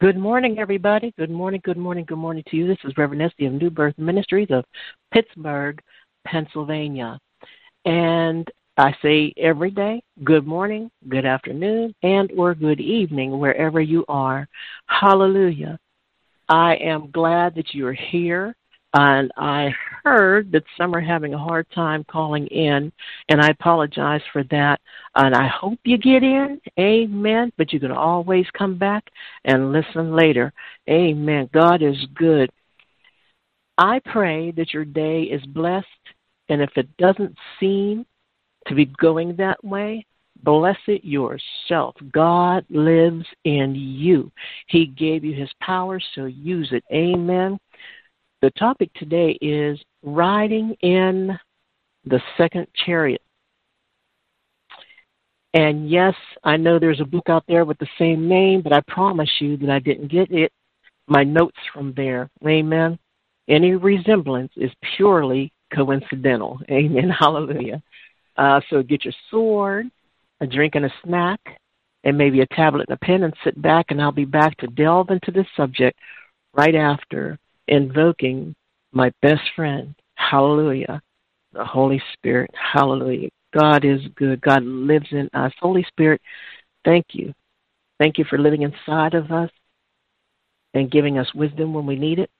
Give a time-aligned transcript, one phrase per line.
[0.00, 1.12] Good morning, everybody.
[1.18, 2.66] Good morning, good morning, good morning to you.
[2.66, 4.64] This is Reverend Esty of New Birth Ministries of
[5.12, 5.78] Pittsburgh,
[6.26, 7.18] Pennsylvania.
[7.84, 14.06] And I say every day, good morning, good afternoon, and or good evening, wherever you
[14.08, 14.48] are.
[14.86, 15.78] Hallelujah.
[16.48, 18.56] I am glad that you are here.
[18.92, 19.72] And I
[20.02, 22.90] heard that some are having a hard time calling in,
[23.28, 24.80] and I apologize for that.
[25.14, 26.60] And I hope you get in.
[26.78, 27.52] Amen.
[27.56, 29.04] But you can always come back
[29.44, 30.52] and listen later.
[30.88, 31.48] Amen.
[31.52, 32.50] God is good.
[33.78, 35.86] I pray that your day is blessed,
[36.48, 38.04] and if it doesn't seem
[38.66, 40.04] to be going that way,
[40.42, 41.96] bless it yourself.
[42.12, 44.30] God lives in you.
[44.66, 46.84] He gave you his power, so use it.
[46.92, 47.58] Amen.
[48.42, 51.38] The topic today is riding in
[52.06, 53.20] the second chariot.
[55.52, 58.80] And yes, I know there's a book out there with the same name, but I
[58.88, 60.52] promise you that I didn't get it,
[61.06, 62.30] my notes from there.
[62.46, 62.98] Amen.
[63.46, 66.60] Any resemblance is purely coincidental.
[66.70, 67.10] Amen.
[67.18, 67.82] Hallelujah.
[68.36, 69.90] Uh, so get your sword,
[70.40, 71.40] a drink and a snack,
[72.04, 74.66] and maybe a tablet and a pen and sit back, and I'll be back to
[74.66, 75.98] delve into this subject
[76.54, 77.38] right after
[77.70, 78.54] invoking
[78.92, 79.94] my best friend.
[80.16, 81.00] Hallelujah.
[81.52, 82.50] The Holy Spirit.
[82.54, 83.30] Hallelujah.
[83.54, 84.40] God is good.
[84.42, 85.52] God lives in us.
[85.60, 86.20] Holy Spirit,
[86.84, 87.32] thank you.
[87.98, 89.50] Thank you for living inside of us
[90.74, 92.30] and giving us wisdom when we need it.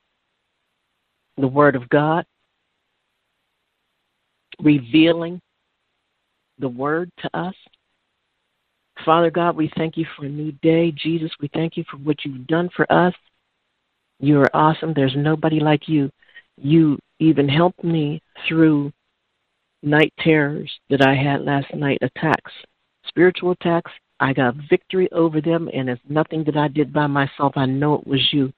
[1.36, 2.24] The Word of God,
[4.60, 5.40] revealing
[6.58, 7.54] the Word to us.
[9.04, 10.92] Father God, we thank you for a new day.
[10.92, 13.14] Jesus, we thank you for what you've done for us.
[14.20, 14.92] You are awesome.
[14.94, 16.10] There's nobody like you.
[16.56, 18.92] You even helped me through
[19.82, 22.52] night terrors that I had last night, attacks,
[23.08, 23.90] spiritual attacks.
[24.20, 27.54] I got victory over them, and it's nothing that I did by myself.
[27.56, 28.52] I know it was you.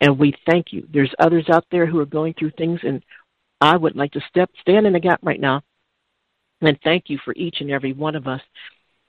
[0.00, 0.88] And we thank you.
[0.90, 3.02] There's others out there who are going through things, and
[3.60, 5.62] I would like to step, stand in the gap right now
[6.62, 8.40] and thank you for each and every one of us.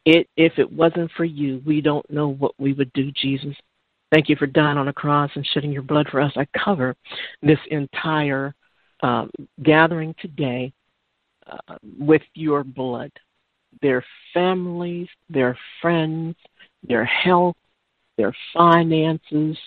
[0.06, 3.56] It, if it wasn't for you, we don't know what we would do, Jesus.
[4.14, 6.32] Thank you for dying on the cross and shedding your blood for us.
[6.36, 6.96] I cover
[7.42, 8.54] this entire
[9.02, 9.32] um,
[9.64, 10.72] gathering today
[11.48, 13.12] uh, with your blood.
[13.82, 16.36] Their families, their friends,
[16.88, 17.56] their health,
[18.16, 19.58] their finances,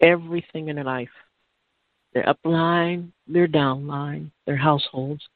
[0.00, 1.08] everything in their life.
[2.14, 5.26] Their upline, their downline, their households.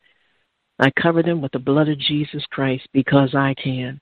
[0.79, 4.01] I cover them with the blood of Jesus Christ because I can.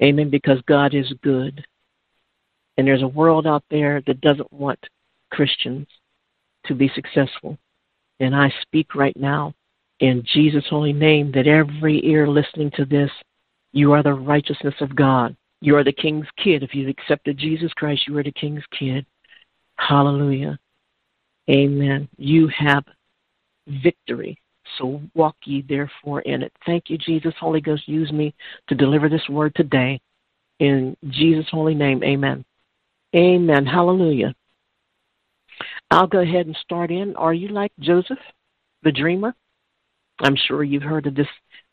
[0.00, 0.30] Amen.
[0.30, 1.66] Because God is good.
[2.78, 4.78] And there's a world out there that doesn't want
[5.30, 5.86] Christians
[6.66, 7.58] to be successful.
[8.20, 9.52] And I speak right now
[10.00, 13.10] in Jesus' holy name that every ear listening to this,
[13.72, 15.36] you are the righteousness of God.
[15.60, 16.62] You are the king's kid.
[16.62, 19.04] If you've accepted Jesus Christ, you are the king's kid.
[19.76, 20.58] Hallelujah.
[21.50, 22.08] Amen.
[22.16, 22.84] You have
[23.82, 24.40] victory.
[24.78, 26.52] So walk ye therefore in it.
[26.64, 27.34] Thank you, Jesus.
[27.40, 28.34] Holy Ghost, use me
[28.68, 30.00] to deliver this word today.
[30.60, 32.44] In Jesus' holy name, amen.
[33.14, 33.66] Amen.
[33.66, 34.34] Hallelujah.
[35.90, 37.16] I'll go ahead and start in.
[37.16, 38.18] Are you like Joseph,
[38.82, 39.34] the dreamer?
[40.20, 41.28] I'm sure you've heard of this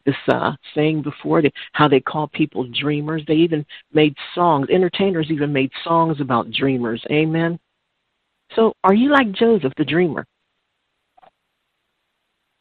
[0.05, 3.23] this uh, saying before, that how they call people dreamers.
[3.27, 4.67] They even made songs.
[4.69, 7.03] Entertainers even made songs about dreamers.
[7.11, 7.59] Amen.
[8.55, 10.25] So, are you like Joseph, the dreamer?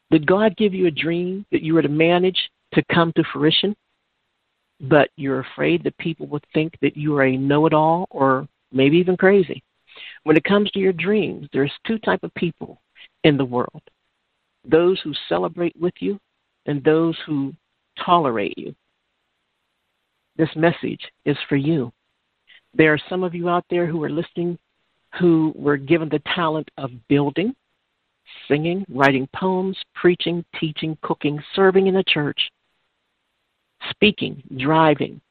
[0.09, 3.75] Did God give you a dream that you were to manage to come to fruition,
[4.81, 9.17] but you're afraid that people would think that you are a know-it-all or maybe even
[9.17, 9.63] crazy.
[10.23, 12.81] When it comes to your dreams, there's two type of people
[13.23, 13.81] in the world.
[14.69, 16.19] Those who celebrate with you
[16.65, 17.53] and those who
[18.03, 18.75] tolerate you.
[20.37, 21.91] This message is for you.
[22.73, 24.59] There are some of you out there who are listening
[25.19, 27.55] who were given the talent of building,
[28.49, 32.49] singing, writing poems, preaching, teaching, cooking, serving in the church,
[33.91, 35.21] speaking, driving,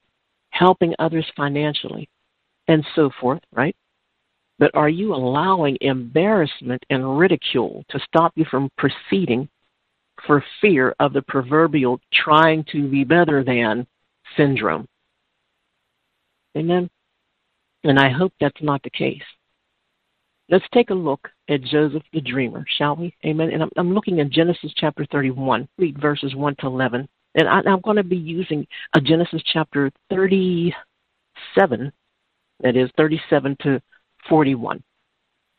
[0.51, 2.09] helping others financially,
[2.69, 3.77] and so forth, right?
[4.59, 9.49] But are you allowing embarrassment and ridicule to stop you from proceeding
[10.27, 13.87] for fear of the proverbial trying to be better than
[14.37, 14.87] syndrome?
[16.57, 16.89] Amen?
[17.83, 19.23] And I hope that's not the case.
[20.49, 23.15] Let's take a look at Joseph the dreamer, shall we?
[23.25, 23.51] Amen.
[23.51, 27.09] And I'm, I'm looking at Genesis chapter 31, read verses 1 to 11.
[27.35, 31.93] And I, I'm going to be using a Genesis chapter 37
[32.61, 33.81] that is 37 to
[34.29, 34.83] 41.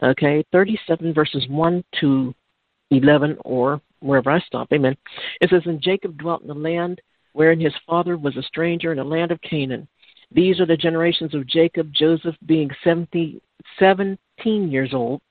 [0.04, 2.34] Okay, 37 verses 1 to
[2.92, 4.72] 11, or wherever I stop.
[4.74, 4.96] Amen.
[5.42, 7.02] It says, And Jacob dwelt in the land
[7.34, 9.88] wherein his father was a stranger in the land of Canaan.
[10.32, 13.42] These are the generations of Jacob, Joseph being 70,
[13.78, 15.22] 17 years old,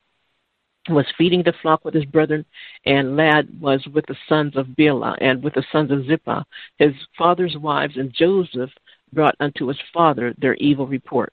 [0.88, 2.44] was feeding the flock with his brethren,
[2.84, 6.44] and Lad was with the sons of Bilhah and with the sons of Zilpah,
[6.78, 8.70] his father's wives, and Joseph
[9.12, 11.32] brought unto his father their evil report.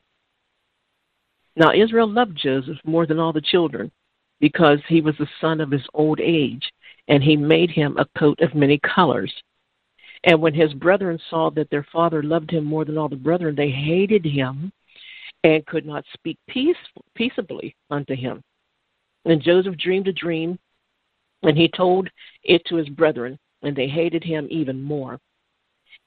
[1.55, 3.91] Now Israel loved Joseph more than all the children,
[4.39, 6.71] because he was the son of his old age,
[7.07, 9.33] and he made him a coat of many colors.
[10.23, 13.55] And when his brethren saw that their father loved him more than all the brethren,
[13.55, 14.71] they hated him
[15.43, 16.77] and could not speak peace,
[17.15, 18.43] peaceably unto him.
[19.25, 20.59] And Joseph dreamed a dream,
[21.43, 22.09] and he told
[22.43, 25.19] it to his brethren, and they hated him even more.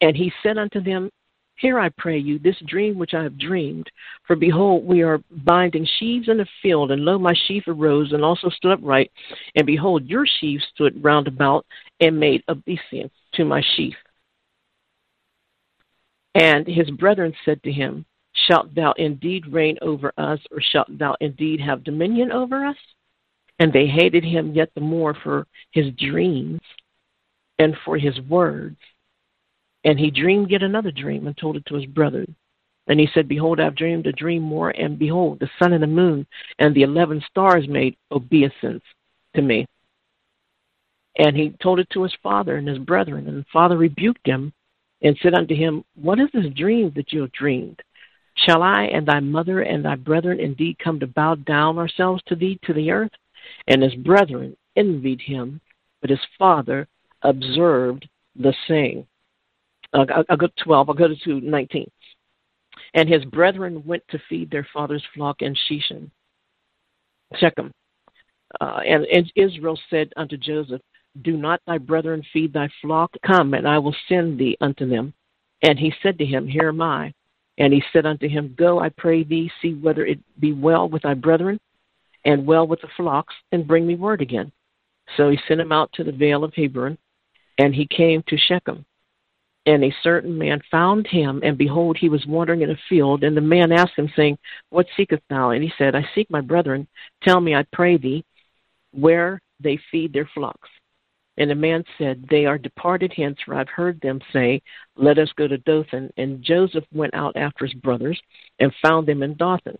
[0.01, 1.11] And he said unto them,
[1.57, 3.89] Hear, I pray you, this dream which I have dreamed.
[4.27, 8.25] For behold, we are binding sheaves in the field, and lo, my sheaf arose and
[8.25, 9.11] also stood upright.
[9.55, 11.65] And behold, your sheaves stood round about
[12.01, 13.95] and made obeisance to my sheaf.
[16.35, 18.05] And his brethren said to him,
[18.49, 22.77] Shalt thou indeed reign over us, or shalt thou indeed have dominion over us?
[23.61, 26.61] And they hated him yet the more for his dreams
[27.61, 28.77] and for his words.
[29.85, 32.35] And he dreamed yet another dream and told it to his brethren.
[32.87, 35.87] And he said, Behold, I've dreamed a dream more, and behold, the sun and the
[35.87, 36.27] moon
[36.59, 38.83] and the eleven stars made obeisance
[39.35, 39.67] to me.
[41.17, 44.53] And he told it to his father and his brethren, and the father rebuked him
[45.03, 47.81] and said unto him, What is this dream that you have dreamed?
[48.37, 52.35] Shall I and thy mother and thy brethren indeed come to bow down ourselves to
[52.35, 53.13] thee to the earth?
[53.69, 55.61] And his brethren envied him,
[56.01, 56.89] but his father
[57.23, 59.07] observed the saying.
[59.95, 61.91] I'll, go to 12, I'll go to 19.
[62.95, 66.11] And his brethren went to feed their father's flock in Shechem.
[67.37, 67.73] Shechem.
[68.61, 70.81] Uh, and, and Israel said unto Joseph,
[71.23, 73.11] Do not thy brethren feed thy flock?
[73.27, 75.15] Come, and I will send thee unto them.
[75.63, 77.13] And he said to him, Here am I.
[77.59, 81.03] And he said unto him, Go, I pray thee, see whether it be well with
[81.03, 81.59] thy brethren,
[82.25, 84.53] and well with the flocks, and bring me word again.
[85.17, 86.99] So he sent him out to the vale of Hebron,
[87.59, 88.85] and he came to Shechem.
[89.67, 93.25] And a certain man found him, and behold, he was wandering in a field.
[93.25, 94.37] And the man asked him, saying,
[94.69, 95.51] What seekest thou?
[95.51, 96.87] And he said, I seek my brethren.
[97.23, 98.25] Tell me, I pray thee,
[98.93, 100.69] where they feed their flocks.
[101.37, 104.63] And the man said, They are departed hence, for I've heard them say,
[104.97, 106.13] Let us go to Dothan.
[106.17, 108.21] And Joseph went out after his brothers
[108.61, 109.79] and found them in Dothan.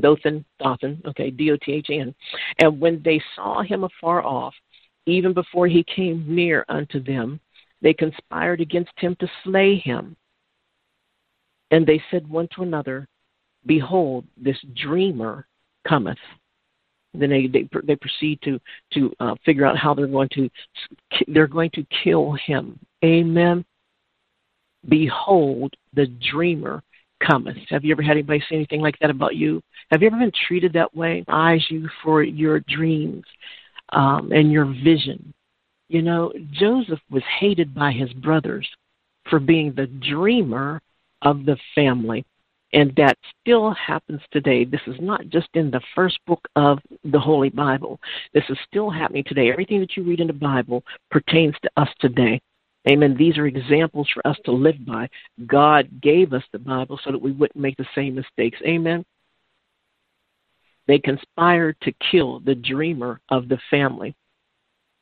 [0.00, 2.14] Dothan, Dothan, okay, D O T H N.
[2.58, 4.54] And when they saw him afar off,
[5.06, 7.40] even before he came near unto them,
[7.86, 10.16] they conspired against him to slay him.
[11.70, 13.06] And they said one to another,
[13.64, 15.46] Behold, this dreamer
[15.86, 16.18] cometh.
[17.14, 18.58] Then they they, they proceed to
[18.94, 20.50] to uh, figure out how they're going to
[21.28, 22.76] they're going to kill him.
[23.04, 23.64] Amen.
[24.88, 26.82] Behold, the dreamer
[27.24, 27.56] cometh.
[27.68, 29.62] Have you ever had anybody say anything like that about you?
[29.92, 31.24] Have you ever been treated that way?
[31.28, 33.24] Eyes you for your dreams
[33.90, 35.32] um, and your vision.
[35.88, 38.68] You know, Joseph was hated by his brothers
[39.30, 40.80] for being the dreamer
[41.22, 42.24] of the family.
[42.72, 44.64] And that still happens today.
[44.64, 48.00] This is not just in the first book of the Holy Bible.
[48.34, 49.50] This is still happening today.
[49.50, 52.40] Everything that you read in the Bible pertains to us today.
[52.88, 53.16] Amen.
[53.16, 55.08] These are examples for us to live by.
[55.46, 58.58] God gave us the Bible so that we wouldn't make the same mistakes.
[58.66, 59.04] Amen.
[60.86, 64.14] They conspired to kill the dreamer of the family.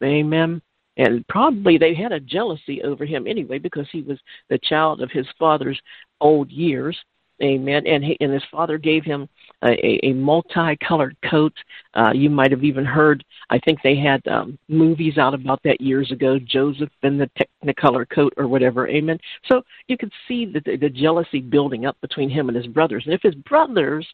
[0.03, 0.63] Amen.
[0.97, 5.11] And probably they had a jealousy over him anyway because he was the child of
[5.11, 5.81] his father's
[6.21, 6.97] old years.
[7.43, 7.85] Amen.
[7.87, 9.29] And he, and his father gave him
[9.65, 11.53] a, a multicolored coat.
[11.95, 13.25] Uh, you might have even heard.
[13.51, 16.39] I think they had um, movies out about that years ago.
[16.39, 17.29] Joseph and the
[17.65, 18.89] Technicolor coat or whatever.
[18.89, 19.19] Amen.
[19.47, 23.03] So you could see the, the, the jealousy building up between him and his brothers.
[23.05, 24.07] And if his brothers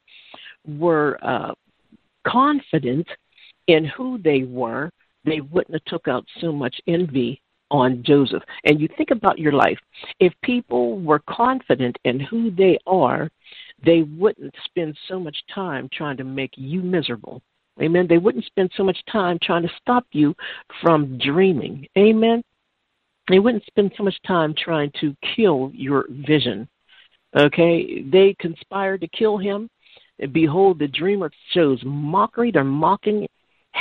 [0.67, 1.53] were uh,
[2.27, 3.07] confident
[3.67, 4.91] in who they were,
[5.25, 8.43] they wouldn't have took out so much envy on Joseph.
[8.65, 9.79] And you think about your life.
[10.19, 13.31] If people were confident in who they are,
[13.85, 17.43] they wouldn't spend so much time trying to make you miserable.
[17.81, 18.07] Amen.
[18.09, 20.35] They wouldn't spend so much time trying to stop you
[20.83, 21.87] from dreaming.
[21.97, 22.43] Amen.
[23.29, 26.69] They wouldn't spend so much time trying to kill your vision.
[27.39, 28.03] Okay.
[28.03, 29.71] They conspired to kill him.
[30.33, 32.51] Behold, the dreamer shows mockery.
[32.51, 33.27] They're mocking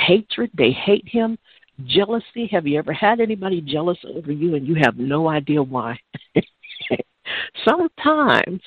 [0.10, 0.50] hatred.
[0.58, 1.38] They hate him.
[1.86, 2.48] Jealousy.
[2.52, 5.98] Have you ever had anybody jealous over you and you have no idea why?
[7.68, 8.62] sometimes,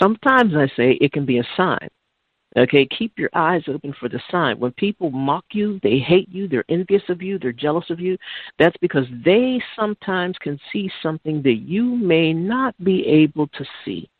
[0.00, 1.88] sometimes I say it can be a sign.
[2.58, 4.58] Okay, keep your eyes open for the sign.
[4.58, 8.18] When people mock you, they hate you, they're envious of you, they're jealous of you,
[8.58, 14.10] that's because they sometimes can see something that you may not be able to see.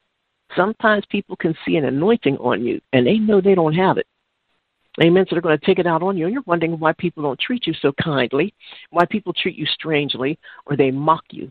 [0.56, 4.06] Sometimes people can see an anointing on you and they know they don't have it.
[5.00, 5.24] Amen.
[5.28, 6.26] So they're going to take it out on you.
[6.26, 8.54] And you're wondering why people don't treat you so kindly,
[8.90, 11.50] why people treat you strangely, or they mock you.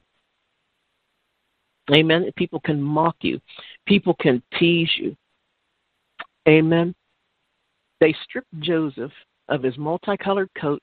[1.94, 2.30] Amen.
[2.36, 3.40] People can mock you,
[3.88, 5.16] people can tease you.
[6.48, 6.94] Amen.
[8.00, 9.12] They stripped Joseph
[9.50, 10.82] of his multicolored coat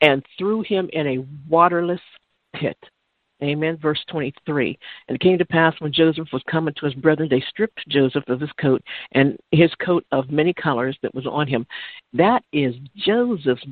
[0.00, 2.00] and threw him in a waterless
[2.54, 2.76] pit.
[3.42, 3.76] Amen.
[3.76, 4.78] Verse 23.
[5.08, 8.24] And it came to pass when Joseph was coming to his brethren, they stripped Joseph
[8.28, 11.66] of his coat and his coat of many colors that was on him.
[12.14, 13.66] That is Joseph's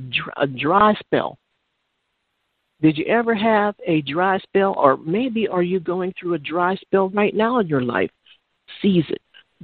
[0.57, 1.39] dry, spell.
[2.83, 4.75] Did you ever have a dry spell?
[4.77, 8.11] Or maybe are you going through a dry spell right now in your life?
[8.83, 9.23] Seize it.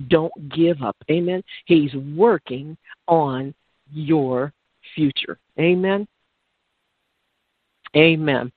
[0.08, 0.96] Don't give up.
[1.10, 1.42] Amen.
[1.66, 3.54] He's working on
[3.92, 4.54] your
[4.94, 5.38] future.
[5.58, 6.06] Amen.
[7.94, 8.50] Amen.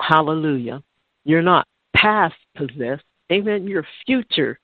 [0.00, 0.82] Hallelujah.
[1.24, 1.66] You're not
[1.96, 3.04] past possessed.
[3.30, 3.66] Amen.
[3.66, 4.58] You're future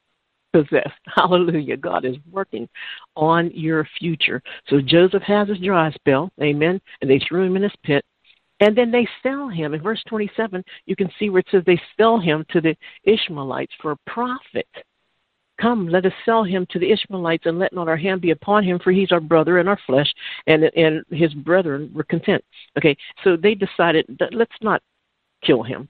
[0.52, 0.88] possessed.
[1.14, 1.76] Hallelujah.
[1.76, 2.68] God is working
[3.14, 4.42] on your future.
[4.68, 6.30] So Joseph has his dry spell.
[6.40, 6.80] Amen.
[7.00, 8.04] And they threw him in his pit.
[8.60, 9.74] And then they sell him.
[9.74, 12.74] In verse 27, you can see where it says they sell him to the
[13.04, 14.66] Ishmaelites for a profit.
[15.60, 18.62] Come, let us sell him to the Ishmaelites, and let not our hand be upon
[18.62, 20.12] him, for he's our brother and our flesh,
[20.46, 22.44] and and his brethren were content.
[22.76, 24.82] Okay, so they decided that let's not
[25.46, 25.88] kill him.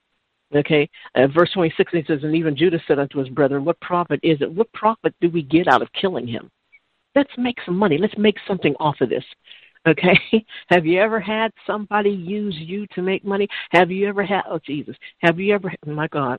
[0.55, 4.21] Okay, uh, verse 26 he says, And even Judah said unto his brethren, What profit
[4.23, 4.53] is it?
[4.53, 6.51] What profit do we get out of killing him?
[7.17, 7.99] Let's make some money.
[7.99, 9.25] Let's make something off of this.
[9.89, 10.19] Okay?
[10.69, 13.49] Have you ever had somebody use you to make money?
[13.73, 16.39] Have you ever had, oh, Jesus, have you ever, my God,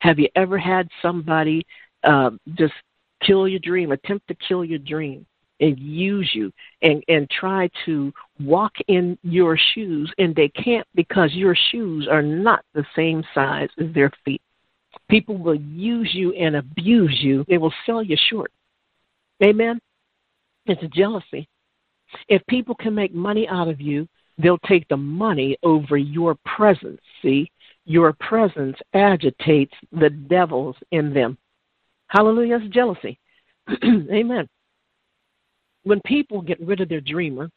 [0.00, 1.66] have you ever had somebody
[2.04, 2.74] uh, just
[3.22, 5.26] kill your dream, attempt to kill your dream?
[5.60, 11.32] And use you and and try to walk in your shoes and they can't because
[11.32, 14.42] your shoes are not the same size as their feet.
[15.08, 17.44] People will use you and abuse you.
[17.48, 18.50] They will sell you short.
[19.42, 19.80] Amen?
[20.66, 21.48] It's jealousy.
[22.28, 27.00] If people can make money out of you they'll take the money over your presence.
[27.22, 27.50] See
[27.84, 31.38] your presence agitates the devils in them.
[32.08, 32.56] Hallelujah.
[32.56, 33.18] It's jealousy.
[33.84, 34.48] Amen
[35.84, 37.48] when people get rid of their dreamer,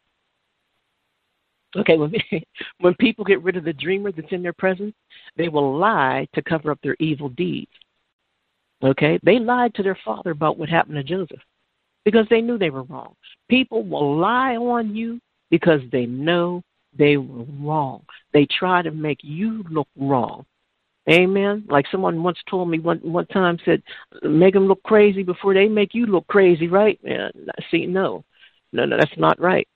[1.76, 2.14] okay, when,
[2.80, 4.94] when people get rid of the dreamer that's in their presence,
[5.36, 7.72] they will lie to cover up their evil deeds.
[8.84, 9.20] Okay?
[9.24, 11.42] They lied to their father about what happened to Joseph
[12.06, 13.16] because they knew they were wrong.
[13.50, 15.20] People will lie on you
[15.50, 16.62] because they know
[16.98, 18.04] they were wrong.
[18.34, 20.46] They try to make you look wrong.
[21.10, 21.64] Amen.
[21.70, 23.82] Like someone once told me one one time said,
[24.24, 27.00] make them look crazy before they make you look crazy, right?
[27.02, 27.30] Yeah,
[27.72, 28.26] see, no,
[28.74, 29.68] no, no, that's not right.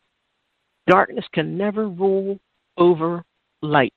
[0.88, 2.38] Darkness can never rule
[2.78, 3.24] over
[3.62, 3.94] light.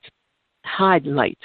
[0.64, 1.38] Hide light.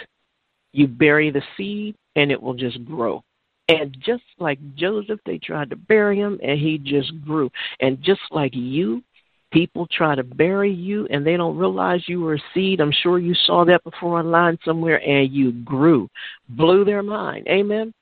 [0.74, 3.24] You bury the seed, and it will just grow.
[3.68, 7.50] And just like Joseph, they tried to bury him, and he just grew.
[7.80, 9.04] And just like you,
[9.52, 12.80] People try to bury you and they don't realize you were a seed.
[12.80, 16.08] I'm sure you saw that before online somewhere and you grew.
[16.50, 17.48] Blew their mind.
[17.48, 17.94] Amen.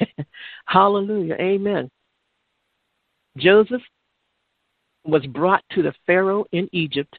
[0.66, 1.34] Hallelujah.
[1.34, 1.88] Amen.
[3.36, 3.82] Joseph
[5.04, 7.16] was brought to the Pharaoh in Egypt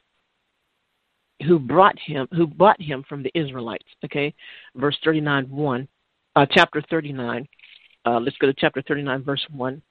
[1.46, 3.86] who brought him who bought him from the Israelites.
[4.04, 4.34] Okay.
[4.76, 5.88] Verse thirty nine one.
[6.36, 7.48] Uh, chapter thirty nine.
[8.04, 9.82] Uh, let's go to chapter thirty nine, verse one.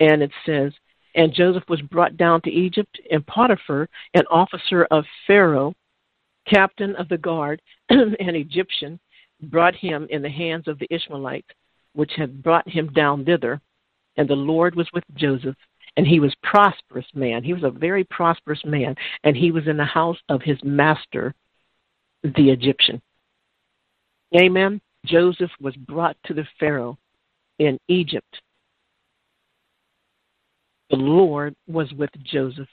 [0.00, 0.72] And it says,
[1.16, 5.74] and Joseph was brought down to Egypt, and Potiphar, an officer of Pharaoh,
[6.46, 9.00] captain of the guard, an Egyptian,
[9.42, 11.48] brought him in the hands of the Ishmaelites,
[11.94, 13.60] which had brought him down thither.
[14.18, 15.56] And the Lord was with Joseph,
[15.96, 17.42] and he was prosperous man.
[17.42, 18.94] He was a very prosperous man,
[19.24, 21.34] and he was in the house of his master,
[22.22, 23.00] the Egyptian.
[24.38, 24.80] Amen.
[25.06, 26.98] Joseph was brought to the Pharaoh
[27.58, 28.40] in Egypt
[30.90, 32.68] the Lord was with Joseph.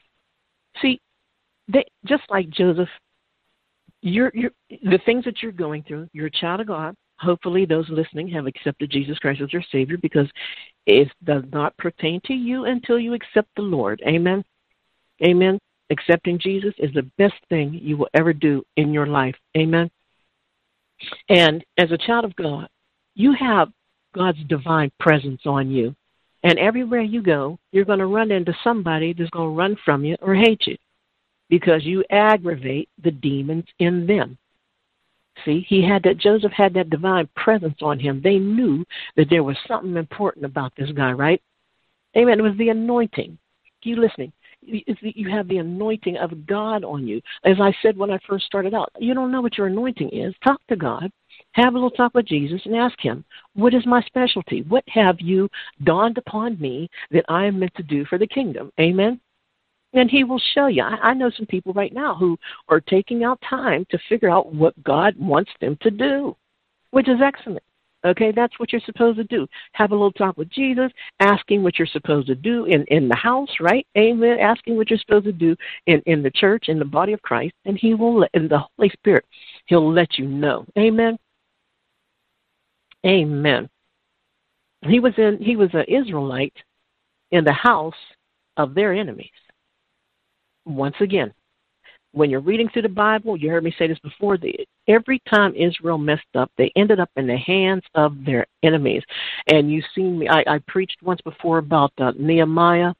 [0.81, 0.99] See,
[1.67, 2.89] they just like Joseph,
[4.01, 6.09] you're, you're the things that you're going through.
[6.13, 6.95] You're a child of God.
[7.19, 10.27] Hopefully, those listening have accepted Jesus Christ as your Savior because
[10.85, 14.01] it does not pertain to you until you accept the Lord.
[14.05, 14.43] Amen.
[15.23, 15.57] Amen.
[15.89, 19.35] Accepting Jesus is the best thing you will ever do in your life.
[19.55, 19.89] Amen.
[21.29, 22.67] And as a child of God,
[23.15, 23.69] you have
[24.13, 25.95] God's divine presence on you.
[26.43, 30.03] And everywhere you go, you're going to run into somebody that's going to run from
[30.03, 30.77] you or hate you
[31.49, 34.37] because you aggravate the demons in them.
[35.45, 38.21] See, he had that Joseph had that divine presence on him.
[38.21, 38.85] They knew
[39.15, 41.41] that there was something important about this guy, right?
[42.15, 42.39] Amen.
[42.39, 43.37] It was the anointing.
[43.83, 44.31] You listening?
[44.65, 47.21] You have the anointing of God on you.
[47.43, 50.33] As I said when I first started out, you don't know what your anointing is.
[50.43, 51.11] Talk to God.
[51.53, 54.61] Have a little talk with Jesus and ask him, What is my specialty?
[54.63, 55.49] What have you
[55.83, 58.71] dawned upon me that I am meant to do for the kingdom?
[58.79, 59.19] Amen.
[59.93, 60.81] And he will show you.
[60.81, 62.37] I, I know some people right now who
[62.69, 66.35] are taking out time to figure out what God wants them to do,
[66.91, 67.63] which is excellent.
[68.05, 69.47] Okay, that's what you're supposed to do.
[69.73, 70.91] Have a little talk with Jesus,
[71.21, 73.87] asking what you're supposed to do in, in the house, right?
[73.97, 74.39] Amen.
[74.39, 75.55] Asking what you're supposed to do
[75.87, 78.59] in, in the church, in the body of Christ, and He will let, in the
[78.59, 79.25] Holy Spirit,
[79.67, 80.65] He'll let you know.
[80.77, 81.17] Amen.
[83.05, 83.69] Amen.
[84.87, 86.55] He was in he was an Israelite
[87.31, 87.93] in the house
[88.57, 89.29] of their enemies.
[90.65, 91.33] Once again,
[92.13, 94.55] when you're reading through the Bible, you heard me say this before, the,
[94.87, 99.01] every time Israel messed up, they ended up in the hands of their enemies.
[99.51, 102.93] And you've seen me, I, I preached once before about uh, Nehemiah.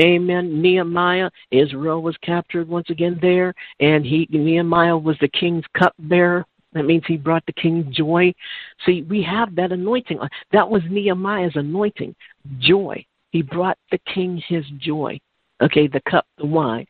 [0.00, 0.62] Amen.
[0.62, 6.46] Nehemiah, Israel was captured once again there, and he Nehemiah was the king's cupbearer.
[6.72, 8.32] That means he brought the king joy.
[8.86, 10.20] See, we have that anointing.
[10.52, 12.14] That was Nehemiah's anointing,
[12.60, 13.04] joy.
[13.30, 15.18] He brought the king his joy.
[15.60, 16.86] Okay, the cup, the wine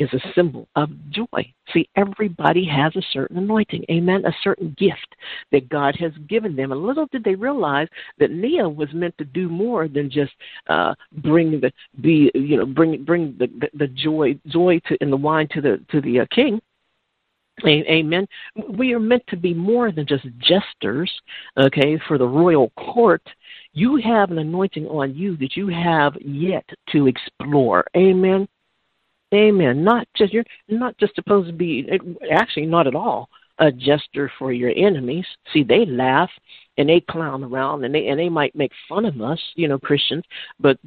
[0.00, 1.52] is a symbol of joy.
[1.72, 5.14] See, everybody has a certain anointing, amen, a certain gift
[5.52, 6.72] that God has given them.
[6.72, 7.86] And little did they realize
[8.18, 10.32] that Nia was meant to do more than just
[10.68, 15.10] uh, bring the be you know bring bring the, the, the joy joy to in
[15.10, 16.60] the wine to the to the uh, king.
[17.66, 18.26] Amen.
[18.70, 21.12] We are meant to be more than just jesters,
[21.58, 23.22] okay, for the royal court.
[23.74, 27.84] You have an anointing on you that you have yet to explore.
[27.94, 28.48] Amen.
[29.32, 29.84] Amen.
[29.84, 31.88] Not just you're not just supposed to be
[32.32, 35.26] actually not at all a jester for your enemies.
[35.52, 36.30] See, they laugh
[36.78, 39.78] and they clown around and they and they might make fun of us, you know,
[39.78, 40.24] Christians,
[40.58, 40.78] but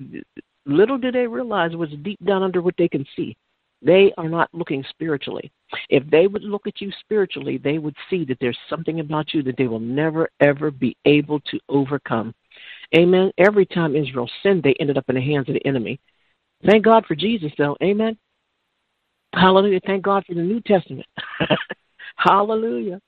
[0.66, 3.38] little do they realize what's deep down under what they can see.
[3.82, 5.52] They are not looking spiritually.
[5.90, 9.44] If they would look at you spiritually, they would see that there's something about you
[9.44, 12.34] that they will never ever be able to overcome.
[12.96, 13.32] Amen.
[13.38, 16.00] Every time Israel sinned, they ended up in the hands of the enemy.
[16.66, 17.76] Thank God for Jesus, though.
[17.84, 18.18] Amen.
[19.34, 19.80] Hallelujah.
[19.86, 21.08] Thank God for the New Testament.
[22.18, 23.02] Hallelujah.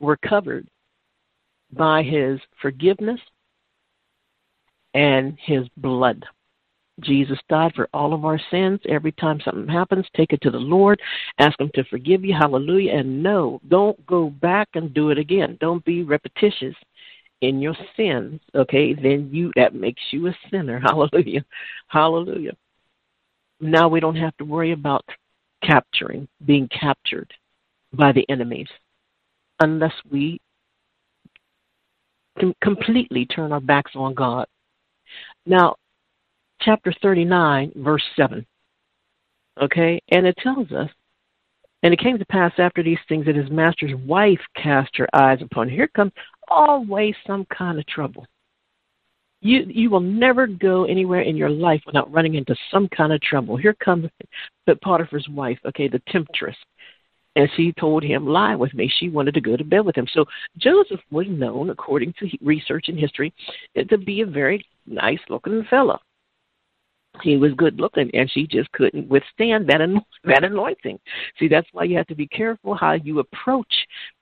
[0.00, 0.66] We're covered
[1.72, 3.20] by his forgiveness
[4.94, 6.24] and his blood.
[7.00, 8.80] Jesus died for all of our sins.
[8.88, 11.00] Every time something happens, take it to the Lord.
[11.38, 12.34] Ask Him to forgive you.
[12.34, 12.96] Hallelujah.
[12.96, 15.56] And no, don't go back and do it again.
[15.60, 16.74] Don't be repetitious
[17.40, 18.40] in your sins.
[18.54, 20.80] Okay, then you that makes you a sinner.
[20.84, 21.44] Hallelujah.
[21.86, 22.56] Hallelujah.
[23.60, 25.04] Now we don't have to worry about
[25.62, 27.32] capturing, being captured
[27.92, 28.68] by the enemies,
[29.60, 30.40] unless we
[32.38, 34.46] can completely turn our backs on God.
[35.46, 35.76] Now,
[36.60, 38.46] chapter 39, verse 7.
[39.60, 40.00] Okay?
[40.10, 40.90] And it tells us,
[41.82, 45.40] and it came to pass after these things that his master's wife cast her eyes
[45.42, 45.74] upon him.
[45.74, 46.12] Here comes
[46.48, 48.26] always some kind of trouble.
[49.40, 53.20] You you will never go anywhere in your life without running into some kind of
[53.20, 53.56] trouble.
[53.56, 54.08] Here comes
[54.66, 56.56] but Potiphar's wife, okay, the temptress.
[57.36, 58.90] And she told him, lie with me.
[58.98, 60.08] She wanted to go to bed with him.
[60.12, 60.24] So
[60.56, 63.32] Joseph was known, according to research and history,
[63.76, 66.00] to be a very nice looking fellow
[67.22, 69.80] he was good looking and she just couldn't withstand that
[70.24, 70.98] that anointing
[71.38, 73.72] see that's why you have to be careful how you approach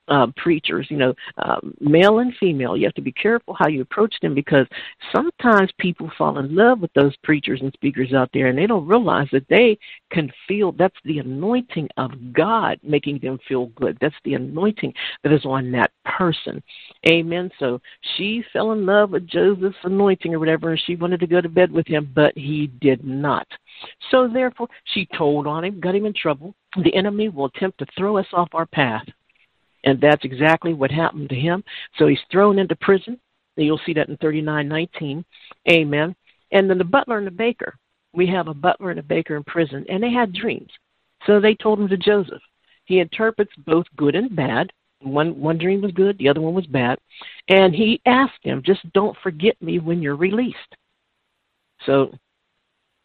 [0.09, 2.77] uh, preachers, you know, um, male and female.
[2.77, 4.67] You have to be careful how you approach them because
[5.13, 8.87] sometimes people fall in love with those preachers and speakers out there and they don't
[8.87, 9.79] realize that they
[10.11, 13.99] can feel that's the anointing of God making them feel good.
[14.01, 16.63] That's the anointing that is on that person.
[17.09, 17.51] Amen.
[17.59, 17.81] So
[18.17, 21.49] she fell in love with Joseph's anointing or whatever and she wanted to go to
[21.49, 23.47] bed with him, but he did not.
[24.11, 26.55] So therefore, she told on him, got him in trouble.
[26.83, 29.07] The enemy will attempt to throw us off our path.
[29.87, 31.65] And that's exactly what happened to him.
[31.97, 33.19] So he's thrown into prison.
[33.57, 35.25] You'll see that in 39:19.
[35.71, 36.15] Amen.
[36.53, 37.79] And then the butler and the baker.
[38.13, 40.71] We have a butler and a baker in prison, and they had dreams.
[41.27, 42.43] So they told him to Joseph.
[42.85, 44.73] He interprets both good and bad.
[45.01, 46.99] One one dream was good, the other one was bad.
[47.49, 50.77] And he asked him, just don't forget me when you're released.
[51.85, 52.13] So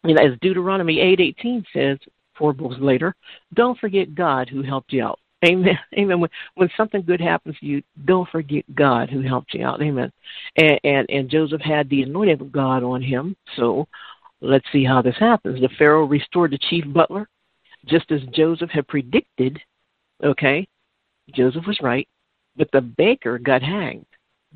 [0.04, 1.98] you know, as Deuteronomy 8:18 says,
[2.36, 3.14] four books later,
[3.54, 5.20] don't forget God who helped you out.
[5.44, 5.78] Amen.
[5.98, 6.20] Amen.
[6.20, 9.82] When when something good happens to you, don't forget God who helped you out.
[9.82, 10.12] Amen.
[10.56, 13.36] And and, and Joseph had the anointing of God on him.
[13.56, 13.88] So
[14.40, 15.60] let's see how this happens.
[15.60, 17.28] The Pharaoh restored the chief butler,
[17.86, 19.60] just as Joseph had predicted.
[20.22, 20.68] Okay,
[21.34, 22.06] Joseph was right,
[22.56, 24.06] but the baker got hanged,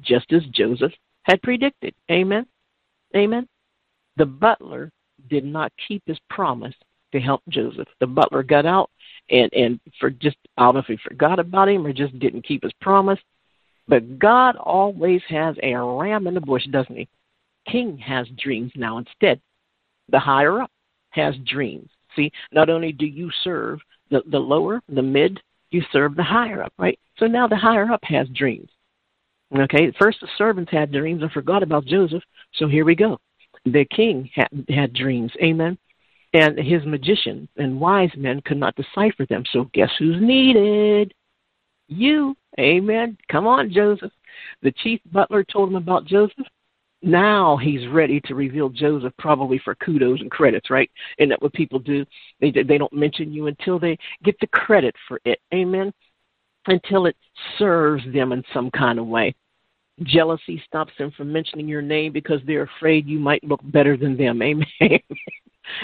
[0.01, 0.93] just as Joseph
[1.25, 1.95] had predicted.
[2.11, 2.47] Amen.
[3.17, 3.49] Amen.
[4.17, 4.93] The butler
[5.29, 6.75] did not keep his promise
[7.13, 7.89] to help Joseph.
[8.01, 8.91] The butler got out
[9.31, 12.47] and and for just I don't know if he forgot about him or just didn't
[12.47, 13.19] keep his promise.
[13.89, 17.09] But God always has a ram in the bush, doesn't he?
[17.71, 19.41] King has dreams now instead.
[20.09, 20.71] The higher up
[21.11, 21.89] has dreams.
[22.15, 25.41] See, not only do you serve the, the lower, the mid,
[25.71, 26.99] you serve the higher up, right?
[27.19, 28.71] So now the higher up has dreams.
[29.57, 32.23] Okay, first the servants had dreams and forgot about Joseph.
[32.55, 33.19] So here we go.
[33.65, 35.33] The king had, had dreams.
[35.43, 35.79] Amen.
[36.37, 39.43] And his magicians and wise men could not decipher them.
[39.53, 41.15] So guess who's needed?
[41.89, 42.37] You.
[42.61, 43.17] Amen.
[43.33, 44.13] Come on, Joseph.
[44.61, 46.47] The chief butler told him about Joseph.
[47.01, 50.91] Now he's ready to reveal Joseph, probably for kudos and credits, right?
[51.19, 52.05] Isn't that what people do?
[52.41, 55.41] They they don't mention you until they get the credit for it.
[55.55, 55.91] Amen.
[56.67, 57.17] Until it
[57.59, 59.35] serves them in some kind of way.
[60.03, 64.17] Jealousy stops them from mentioning your name because they're afraid you might look better than
[64.17, 64.43] them.
[64.43, 64.67] Amen.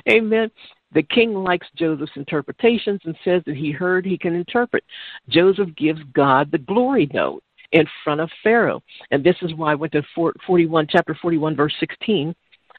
[0.08, 0.50] Amen.
[0.92, 4.84] The king likes Joseph's interpretations and says that he heard he can interpret.
[5.28, 8.82] Joseph gives God the glory note in front of Pharaoh.
[9.10, 12.34] And this is why I went to 41, chapter 41, verse 16.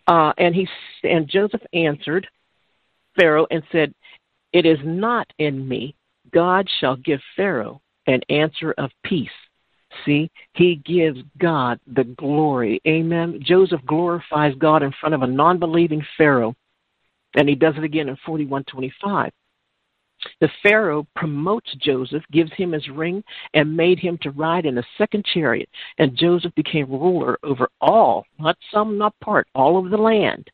[0.08, 0.68] Uh, and he
[1.04, 2.28] and Joseph answered
[3.18, 3.94] Pharaoh and said,
[4.52, 5.96] "It is not in me.
[6.32, 9.32] God shall give Pharaoh an answer of peace."
[10.06, 12.82] See, he gives God the glory.
[12.88, 13.40] Amen.
[13.42, 16.56] Joseph glorifies God in front of a non-believing Pharaoh,
[17.36, 19.32] and he does it again in 41:25.
[20.40, 24.84] The Pharaoh promotes Joseph, gives him his ring, and made him to ride in a
[24.98, 25.70] second chariot.
[25.98, 30.50] And Joseph became ruler over all, not some, not part, all of the land.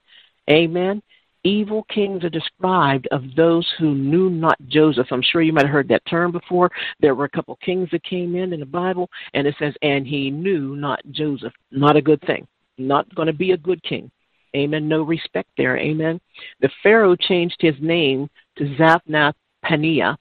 [0.50, 1.02] Amen.
[1.44, 5.08] Evil kings are described of those who knew not Joseph.
[5.12, 6.70] I'm sure you might have heard that term before.
[7.00, 10.06] There were a couple kings that came in in the Bible, and it says, and
[10.06, 11.54] he knew not Joseph.
[11.72, 12.46] Not a good thing.
[12.78, 14.12] Not going to be a good king.
[14.56, 14.88] Amen.
[14.88, 15.78] No respect there.
[15.78, 16.20] Amen.
[16.60, 20.18] The Pharaoh changed his name to Zaphnath Paneah.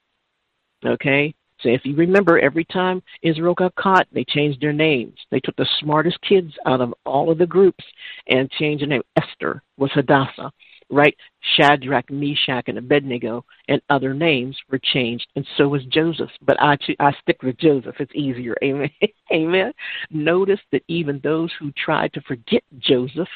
[0.84, 1.34] Okay?
[1.60, 5.18] So if you remember, every time Israel got caught, they changed their names.
[5.30, 7.84] They took the smartest kids out of all of the groups
[8.28, 9.02] and changed the name.
[9.16, 10.52] Esther was Hadassah,
[10.90, 11.14] right?
[11.56, 16.30] Shadrach, Meshach, and Abednego, and other names were changed, and so was Joseph.
[16.42, 17.96] But I I stick with Joseph.
[17.98, 18.56] It's easier.
[18.64, 18.90] Amen.
[19.32, 19.72] Amen.
[20.10, 23.28] Notice that even those who tried to forget Joseph,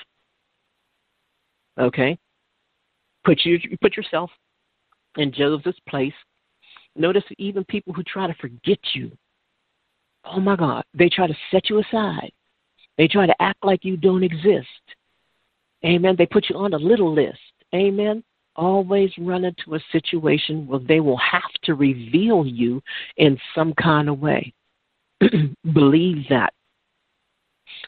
[1.79, 2.19] okay,
[3.25, 4.31] put you put yourself
[5.17, 6.15] in Joseph's place.
[6.97, 9.11] Notice even people who try to forget you.
[10.25, 12.31] Oh my God, they try to set you aside.
[12.99, 14.69] They try to act like you don't exist.
[15.85, 16.15] Amen.
[16.17, 17.39] They put you on a little list.
[17.75, 18.23] Amen.
[18.55, 22.83] Always run into a situation where they will have to reveal you
[23.17, 24.53] in some kind of way.
[25.73, 26.53] Believe that.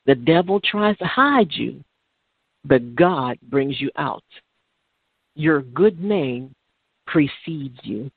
[0.06, 1.82] The devil tries to hide you,
[2.64, 4.24] but God brings you out.
[5.34, 6.54] Your good name
[7.06, 8.10] precedes you.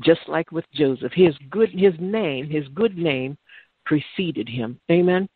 [0.00, 3.36] Just like with Joseph, his good his name, his good name
[3.84, 4.80] preceded him.
[4.90, 5.28] Amen.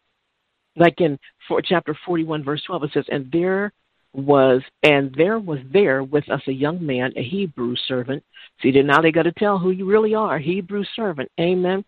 [0.77, 3.73] Like in for, chapter 41 verse 12 it says and there
[4.17, 8.23] was and there was there with us a young man, a Hebrew servant.
[8.63, 11.31] See, now they got to tell who you really are, Hebrew servant.
[11.39, 11.85] Amen.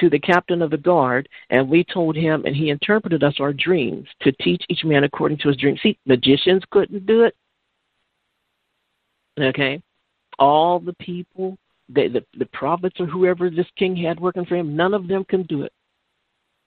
[0.00, 3.52] To the captain of the guard, and we told him, and he interpreted us our
[3.52, 5.76] dreams to teach each man according to his dream.
[5.82, 7.34] See, magicians couldn't do it.
[9.40, 9.80] Okay,
[10.38, 11.56] all the people,
[11.88, 15.24] the, the, the prophets or whoever this king had working for him, none of them
[15.24, 15.72] can do it.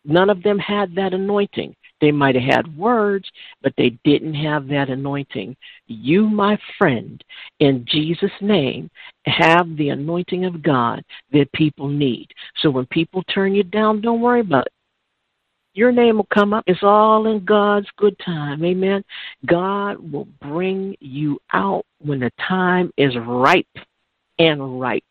[0.07, 1.75] None of them had that anointing.
[1.99, 3.29] They might have had words,
[3.61, 5.55] but they didn't have that anointing.
[5.87, 7.21] You, my friend,
[7.59, 8.89] in Jesus' name,
[9.25, 12.27] have the anointing of God that people need.
[12.61, 14.73] So when people turn you down, don't worry about it.
[15.73, 16.63] Your name will come up.
[16.65, 18.63] It's all in God's good time.
[18.63, 19.03] Amen.
[19.45, 23.67] God will bring you out when the time is ripe
[24.39, 25.03] and right.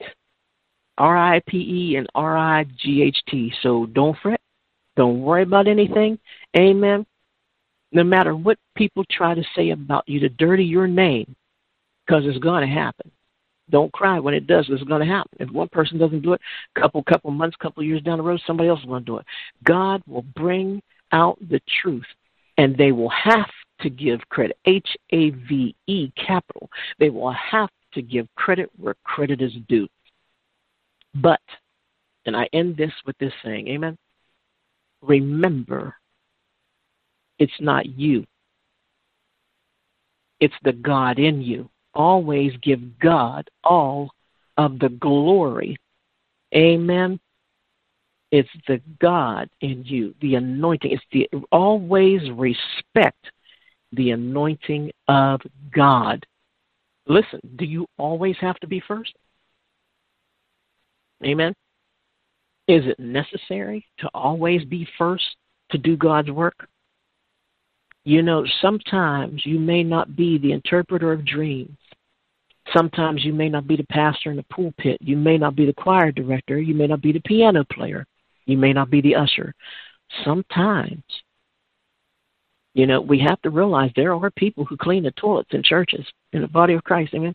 [0.98, 3.52] R I P E and R I G H T.
[3.62, 4.40] So don't fret.
[4.96, 6.18] Don't worry about anything.
[6.56, 7.06] Amen.
[7.92, 11.37] No matter what people try to say about you to dirty your name,
[12.06, 13.11] because it's going to happen.
[13.68, 14.66] Don't cry when it does.
[14.68, 15.38] It's going to happen.
[15.40, 16.40] If one person doesn't do it,
[16.76, 19.16] a couple couple months, couple years down the road, somebody else is going to do
[19.16, 19.26] it.
[19.64, 20.80] God will bring
[21.12, 22.06] out the truth,
[22.59, 24.56] and they will have to give credit.
[24.66, 26.70] H A V E capital.
[26.98, 29.88] They will have to give credit where credit is due.
[31.14, 31.40] But,
[32.24, 33.98] and I end this with this saying, Amen.
[35.02, 35.94] Remember,
[37.38, 38.24] it's not you.
[40.40, 44.11] It's the God in you always give God all
[44.56, 45.76] of the glory.
[46.54, 47.18] Amen.
[48.30, 50.92] It's the God in you, the anointing.
[50.92, 53.30] It's the always respect
[53.92, 55.40] the anointing of
[55.74, 56.26] God.
[57.06, 59.14] Listen, do you always have to be first?
[61.24, 61.54] Amen.
[62.68, 65.24] Is it necessary to always be first
[65.70, 66.68] to do God's work?
[68.05, 71.76] You know, sometimes you may not be the interpreter of dreams.
[72.72, 74.98] Sometimes you may not be the pastor in the pulpit.
[75.00, 76.61] You may not be the choir director.
[76.61, 78.07] You may not be the piano player.
[78.46, 79.55] You may not be the usher.
[80.24, 81.02] Sometimes,
[82.74, 86.07] you know, we have to realize there are people who clean the toilets in churches
[86.33, 87.14] in the body of Christ.
[87.14, 87.35] Amen.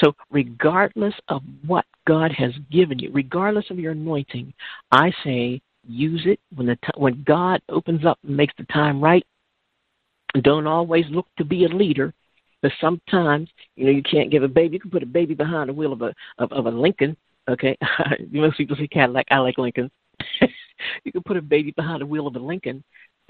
[0.00, 4.52] So, regardless of what God has given you, regardless of your anointing,
[4.90, 9.02] I say use it when the t- when God opens up and makes the time
[9.02, 9.24] right.
[10.42, 12.14] Don't always look to be a leader,
[12.62, 14.74] but sometimes you know you can't give a baby.
[14.74, 17.16] You can put a baby behind the wheel of a of, of a Lincoln.
[17.48, 17.76] Okay,
[18.30, 19.26] most people say Cadillac.
[19.30, 19.90] I like Lincolns.
[21.04, 22.82] you can put a baby behind the wheel of a Lincoln.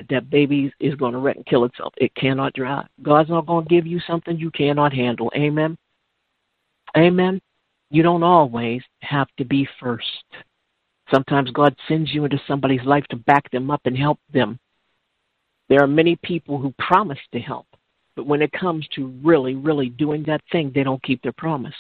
[0.09, 1.93] That baby is going to wreck and kill itself.
[1.99, 2.87] It cannot drive.
[3.03, 5.31] God's not going to give you something you cannot handle.
[5.37, 5.77] Amen.
[6.97, 7.41] Amen.
[7.91, 10.07] You don't always have to be first.
[11.13, 14.59] Sometimes God sends you into somebody's life to back them up and help them.
[15.69, 17.67] There are many people who promise to help,
[18.17, 21.75] but when it comes to really, really doing that thing, they don't keep their promise.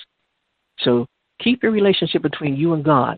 [0.81, 1.07] So
[1.41, 3.17] keep your relationship between you and God.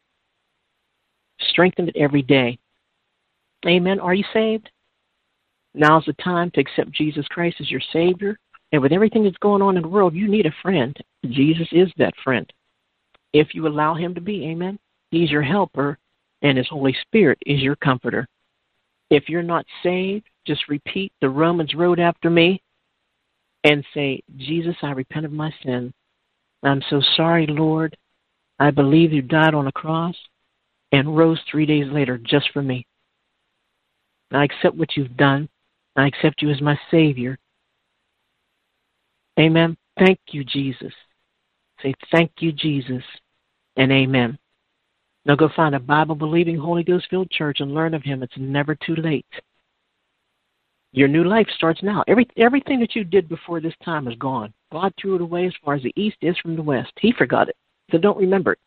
[1.51, 2.59] Strengthen it every day.
[3.67, 4.01] Amen.
[4.01, 4.71] Are you saved?
[5.75, 8.39] Now's the time to accept Jesus Christ as your Savior.
[8.73, 10.97] And with everything that's going on in the world, you need a friend.
[11.29, 12.51] Jesus is that friend.
[13.33, 14.79] If you allow him to be, amen.
[15.11, 15.99] He's your helper,
[16.41, 18.27] and his Holy Spirit is your comforter.
[19.11, 22.63] If you're not saved, just repeat the Romans road after me
[23.65, 25.93] and say, Jesus, I repent of my sin.
[26.63, 27.97] I'm so sorry, Lord.
[28.59, 30.17] I believe you died on a cross
[30.93, 32.87] and rose three days later just for me.
[34.31, 35.49] I accept what you've done.
[35.97, 37.39] I accept you as my Savior.
[39.39, 39.77] Amen.
[39.99, 40.93] Thank you, Jesus.
[41.83, 43.03] Say, Thank you, Jesus,
[43.77, 44.39] and amen.
[45.25, 48.23] Now go find a Bible believing, Holy Ghost filled church and learn of Him.
[48.23, 49.27] It's never too late.
[50.93, 52.05] Your new life starts now.
[52.07, 54.53] Every, everything that you did before this time is gone.
[54.71, 56.93] God threw it away as far as the east is from the west.
[57.01, 57.57] He forgot it.
[57.91, 58.59] So don't remember it.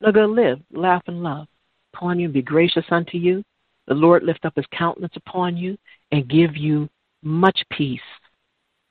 [0.00, 1.48] Now go live, laugh, and love
[1.94, 3.42] upon you and be gracious unto you.
[3.88, 5.76] The Lord lift up his countenance upon you
[6.12, 6.88] and give you
[7.22, 8.00] much peace.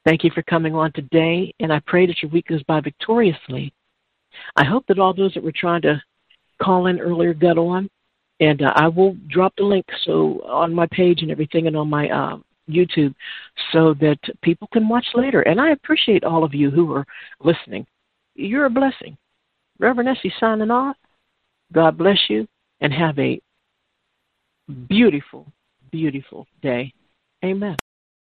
[0.08, 3.74] Thank you for coming on today, and I pray that your week goes by victoriously.
[4.56, 6.02] I hope that all those that were trying to
[6.64, 7.90] call in earlier got on,
[8.40, 11.90] and uh, I will drop the link so on my page and everything, and on
[11.90, 12.38] my uh,
[12.70, 13.14] YouTube,
[13.74, 15.42] so that people can watch later.
[15.42, 17.06] And I appreciate all of you who are
[17.42, 17.86] listening.
[18.34, 19.18] You're a blessing.
[19.78, 20.96] Reverend Essie signing off.
[21.74, 22.48] God bless you,
[22.80, 23.42] and have a
[24.88, 25.52] beautiful,
[25.92, 26.94] beautiful day.
[27.44, 27.78] Amen.